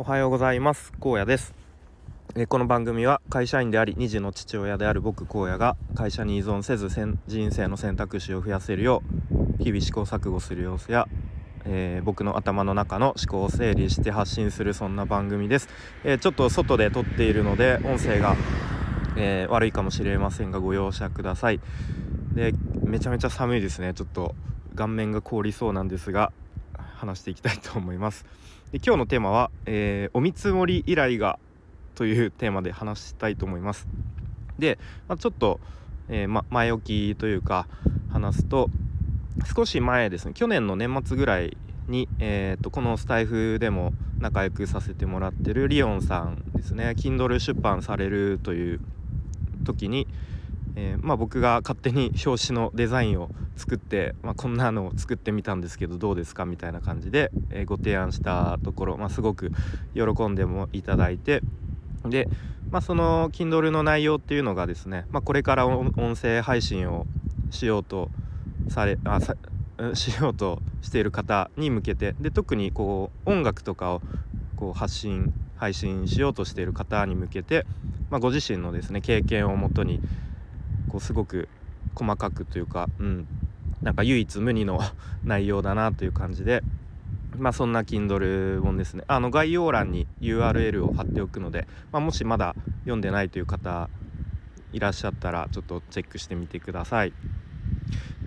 [0.00, 0.92] おはようございます。
[1.00, 1.52] 荒野です。
[2.36, 6.88] えこの番組は会社員であり2児の父親である僕荒野が会社に依存せず
[7.26, 9.02] 人生の選択肢を増やせるよ
[9.58, 11.08] う日々試行錯誤する様子や、
[11.64, 15.68] えー、僕の頭の中の思考を整理して発信するそんな番組です、
[16.04, 18.36] えー、ちょっと外で撮っているので音声が、
[19.16, 21.58] えー、悪いかもしれませんがご容赦ください。
[22.34, 22.54] で
[22.84, 23.94] めちゃめちゃ寒いですね。
[23.94, 24.36] ちょっと
[24.76, 26.30] 顔面が凍りそうなんですが
[26.98, 28.26] 話していきたいと思います。
[28.72, 31.38] で今日のテーマは、えー、お見積もり依頼が
[31.94, 33.88] というテーマで話したいと思います。
[34.58, 35.60] で、まあ、ちょっと、
[36.08, 37.66] えー、ま、前置きというか
[38.10, 38.68] 話すと
[39.54, 41.56] 少し前ですね去年の年末ぐらい
[41.88, 46.94] に、えーと、このスタイフでも仲良くさせてもらってるリオンさんですね。
[46.96, 48.80] Kindle 出版されるという
[49.64, 50.06] 時に、
[50.80, 59.50] えー、まあ、僕が勝手に表紙のデザインを作って、まあ、こんなのを作ってみたんですけどどうですかみたいな感じで、えー、ご提案したところ、まあ、すごく
[59.94, 61.42] 喜んでもいただいて
[62.04, 62.28] で、
[62.70, 67.06] まあ、その Kindle の内容っていうのがですね、まこれから音声配信を
[67.50, 68.08] しようと
[68.68, 69.34] されあさ
[69.94, 74.02] しようとしている方に向けてで特にこう音楽とかを
[74.54, 77.64] こう発信配信しようとしている方に向けて、
[78.10, 80.00] ま、ご自身のですね経験をもとに
[80.88, 81.48] こうすごく
[81.94, 83.26] 細かくというか、うん、
[83.82, 84.80] なんか唯一無二の
[85.24, 86.62] 内容だなという感じで
[87.36, 89.04] まあそんな Kindle 本ですね。
[89.06, 93.88] あの概要欄に URL を貼っておくので、まあ、もしまだ読んでないという方
[94.72, 97.12] いらっしゃったらちょっとチェックしてみてください。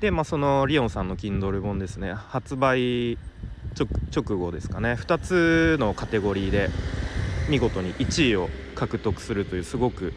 [0.00, 2.14] でまあそのリオンさんの Kindle 本ですね。
[2.14, 3.18] 発売
[3.74, 4.92] 直後ですかね。
[4.94, 6.70] 2つのカテゴリーで
[7.48, 10.12] 見事に1位を獲得するというすごく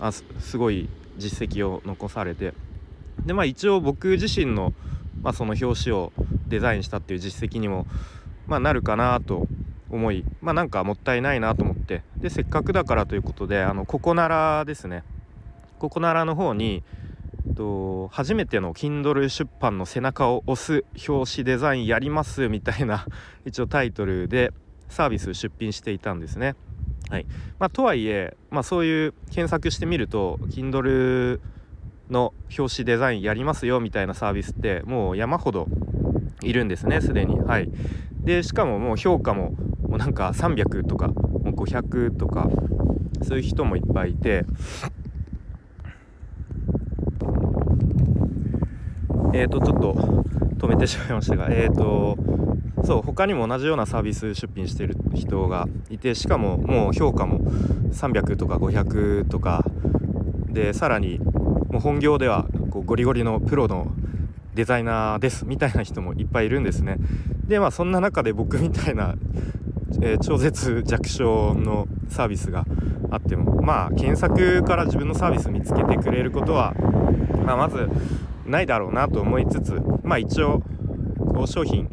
[0.00, 0.24] あす
[0.56, 0.88] ごい
[1.20, 2.54] 実績を残されて。
[3.24, 4.72] でまあ一応僕自身の,、
[5.22, 6.12] まあその表紙を
[6.48, 7.86] デザインしたっていう実績にも、
[8.46, 9.46] まあ、なるかなと
[9.90, 12.02] 思いまあなんかもったいないなと思って。
[12.16, 15.04] でせっかくだからということであのココナラですね。
[15.78, 16.82] ココナラの方に
[17.54, 23.06] と初めての Kindle 出版の背中を押す表紙デザインやりますみたいな
[23.44, 24.52] 一応タイトルで
[24.88, 26.54] サービス出品していたんですね。
[27.10, 27.26] はい。
[27.58, 31.40] まあ、とはいえ、まあ、そういう検索してみると Kindle
[32.08, 35.66] の表紙デザインやりますよみたいなサービスってもう山ほど
[36.42, 37.38] いるんですねすでに。
[37.38, 37.68] はい。
[38.22, 39.50] でしかももう評価も
[39.88, 42.48] もうなんか300とかもう500とか
[43.22, 44.44] そういう人もいっぱいいて。
[49.32, 49.92] えっ、とちょっと
[50.58, 52.16] 止めてしまいましたがえっ、ー、と
[52.84, 57.40] そう他にも同じようなサービス出品してる人がいてしかももう評価も
[57.92, 59.64] 300とか500とか。
[60.52, 63.92] でさらにもう本業ではこうゴリゴリのプロの
[64.54, 66.96] デザイナーですみたいな人もいっぱいいるんですね。
[67.46, 69.14] でまあそんな中で僕みたいな、
[70.02, 72.64] えー、超絶弱小のサービスが
[73.10, 76.74] あってもまあ検索から自分のサービス見つけてくれることは、
[77.46, 77.88] まあ、まず
[78.46, 80.62] ないだろうなと思いつつまあ一応
[81.46, 81.88] 商品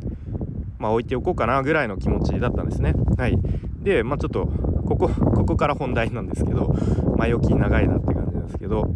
[0.79, 2.93] まあ、置いておこうかなぐらいの気持ちだったんですね。
[3.17, 3.37] はい、
[3.83, 4.45] で、まあ、ちょっと
[4.85, 6.75] ここここから本題なんですけど
[7.17, 8.89] 前置き長いなって感じですけど。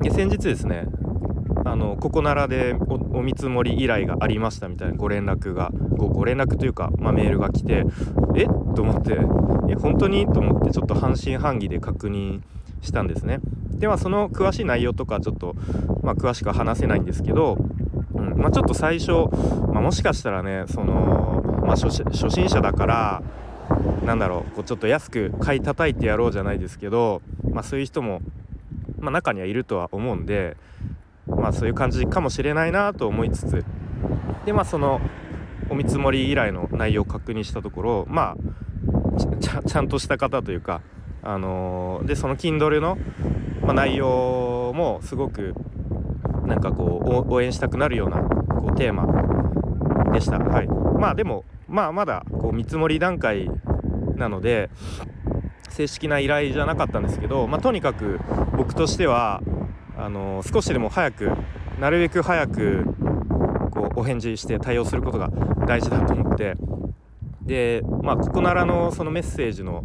[0.00, 0.84] で先日ですね
[1.64, 7.86] あのここならでお見積もり依頼がありましたみたいなご連絡がご連絡というか、まあ、メールが来て
[8.36, 8.44] え？
[8.44, 9.16] と思って
[9.70, 10.26] え本当に？
[10.26, 12.42] と思ってちょっと半信半疑で確認
[12.82, 13.40] したんですね。
[13.70, 15.54] ではその詳しい内容とかちょっと、
[16.02, 17.56] まあ、詳しくは話せないんですけど
[18.36, 19.12] まあ、ちょっと最初、
[19.72, 23.22] まあ、もしかしたらねその、まあ、初心者だから
[24.04, 28.20] なんだろうこうちょっと安く買い叩いてやろうじゃないですけど、まあ、そういう人も、
[28.98, 30.56] まあ、中にはいるとは思うんで、
[31.26, 33.64] まあ、そういう感じかもしれないなと思いつつ
[34.44, 35.00] でまあその
[35.70, 38.54] お見積もり依頼の内容を確認したところまあ
[39.64, 40.82] ちゃんとした方というか、
[41.22, 42.98] あのー、でその Kindle の、
[43.62, 45.54] まあ、内容もすごく
[46.46, 50.38] なんかこう応援したくなるようなこうテーマでした。
[50.38, 53.50] はい、まあでもまあまだこう見積もり段階
[54.16, 54.70] なので
[55.70, 58.20] 正式な依頼じゃなかったんですけど、まあ、とにかく
[58.56, 59.42] 僕としては
[59.96, 61.32] あの少しでも早く
[61.80, 62.84] なるべく早く
[63.72, 65.30] こうお返事して対応することが
[65.66, 66.54] 大事だと思って
[67.42, 69.82] でまあここならのそのメッセージの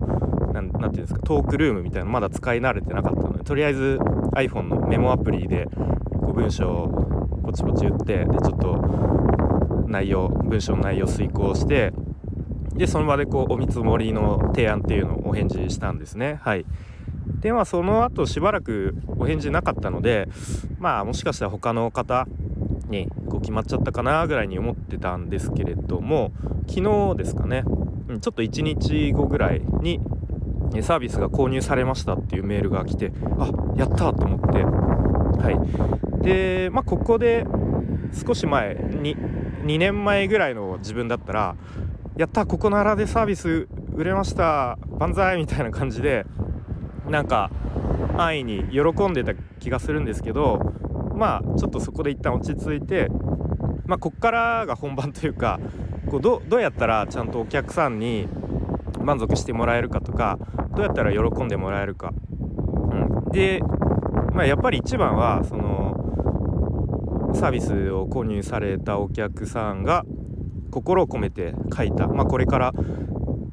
[0.54, 3.98] 何て言うんですかトークルームみたいなのまだ使い慣れてなかったのでとりあえず
[4.36, 5.68] iPhone のメモアプリで
[6.40, 11.92] 文章をポチポチ打ってでちょっと内容文章の内容遂行して
[12.74, 16.40] でその場でこうお見積もりの提案っていうのをお返事したんですね。
[16.42, 16.66] はい。
[17.42, 20.30] でまあその後しばらくお返事なかったので
[20.78, 22.26] まあもしかしたら他の方
[22.88, 26.32] にこう決まっちゃったかなぐらいに思ってたんですけれども
[26.68, 27.64] 昨日ですかね。
[28.08, 30.00] ちょっと1日後ぐらいに
[30.82, 36.09] サービスが購入されましたっていうメールが来てあやったと思ってはい。
[36.22, 37.46] でまあここで
[38.14, 39.16] 少し前に
[39.64, 41.56] 2年前ぐらいの自分だったら
[42.18, 46.26] やったここならでサービス売れました万歳みたいな感じで
[47.08, 47.50] なんか
[48.18, 50.74] 安易に喜んでた気がするんですけど
[51.16, 53.08] まあちょっとそこで一旦落ち着いて
[53.86, 55.60] まあこっからが本番というか
[56.10, 58.28] こうどどうやったらちゃんとお客さんに
[59.02, 60.38] 満足してもらえるかとか
[60.76, 62.14] どうやったら喜んでもらえるか、
[62.92, 63.62] うん、で、
[64.34, 65.69] まあ、やっぱり一番はその
[67.34, 70.06] サービスを購入されたお客さんが
[70.72, 72.74] 心を込めて書いた、まあ、これから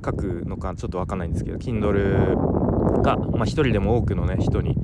[0.05, 4.77] 書くのかちょっと分かんないんですけど Kindle が、まあ、人でも多くのね人に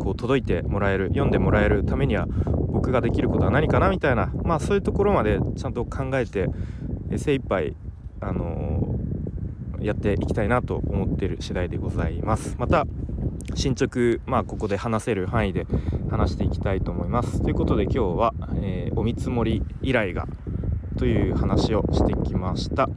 [0.00, 6.48] こう届いてもらえる読んでもらえるためには僕ができることは何かなみたいな、まあ、そういうところまでちゃんと考えて
[7.16, 7.74] 精一杯
[8.20, 12.56] あのー、やっていきたいなと思っている次第でございます。
[12.58, 12.84] また
[13.54, 15.66] 進捗まあここで話せる範囲で
[16.10, 17.42] 話していきたいと思います。
[17.42, 20.26] ということで今日は、えー、お見積もり依頼が
[20.98, 22.88] という話をしてきました。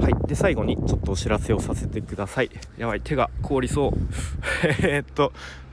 [0.00, 0.26] はい。
[0.26, 2.50] で最後にちょっとお知らせをさせてください。
[2.78, 3.92] やばい手が凍りそう。
[4.82, 5.32] えっと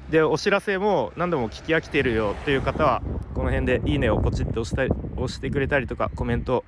[0.10, 3.02] でお知らせも何度も聞き飽きてるよっていう方は
[3.34, 6.64] この辺でいいねをポチッと押したり押してくれたりとかコメント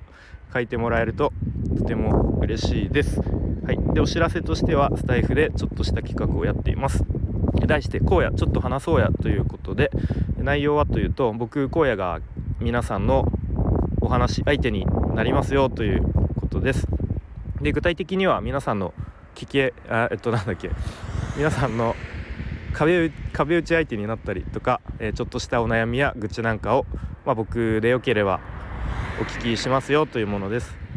[0.52, 1.32] 書いてもらえると
[1.78, 3.39] とても嬉しいです。
[3.70, 3.94] はい。
[3.94, 7.04] でお知らせとしてはスタイフでちょっとした企画をやっています。
[7.68, 9.92] 題して「荒野ちょっと話そうや」ということで
[10.38, 12.18] 内容はというと僕荒野が
[12.58, 13.30] 皆さんの
[14.00, 16.02] お話相手になりますよという
[16.40, 16.88] ことです。
[17.62, 18.92] で具体的には皆さんの
[19.36, 20.72] 聞けあえっとなんだっけ。
[21.36, 21.94] 皆さんの
[22.72, 26.86] 壁壁打ち相手になったりとか、えー、ちょっとしたお悩みや愚痴なんかを、
[27.24, 28.40] まあ、僕でよければ
[29.20, 30.89] お聞きしますよというものです。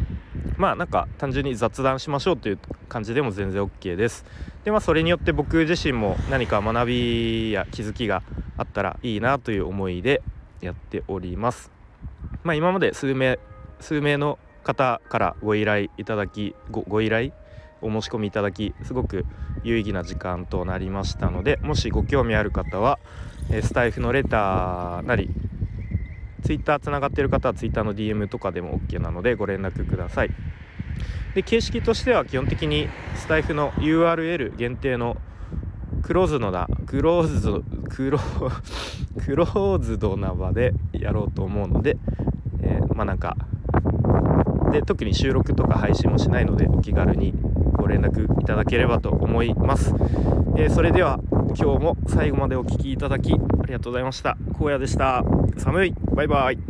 [0.56, 2.58] まあなんか単純に雑談しましょうという
[2.88, 4.24] 感じでも全然 OK です。
[4.64, 8.22] でまあそれによって僕自身も何か学びや気づきが
[8.56, 10.22] あったらいいなという思いで
[10.60, 11.70] やっております。
[12.42, 13.38] まあ今まで数名
[13.80, 17.32] 数名の方からご依頼いただきごご依頼
[17.82, 19.26] お申し込みいただきすごく
[19.62, 22.98] 有意義な時間となりましたのでもしご興味ある方は
[23.62, 25.28] スタイフのレターなり
[26.44, 30.30] Twitter つながってる方は Twitter の DM とかでも OK なのでご連絡ください。
[31.34, 35.16] で形式としては基本的にスタイフの URL 限定の
[36.02, 38.18] クローズのだクローズドクロ
[39.24, 41.96] クローズドな場でやろうと思うので、
[42.60, 43.36] えー、まあなんか
[44.70, 47.34] で特に収録とか配信もしないのでお気軽に
[47.72, 49.94] ご連絡いただければと思います、
[50.56, 51.20] えー、それでは
[51.56, 54.36] 今日も最後までお聴きいただきありがとうございました。
[54.60, 55.24] 荒野でした。
[55.58, 55.94] 寒い。
[56.14, 56.63] バイバイ。